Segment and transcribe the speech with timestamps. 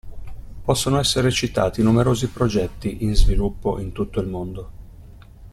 [0.65, 4.71] Possono essere citati numerosi progetti in sviluppo in tutto il mondo.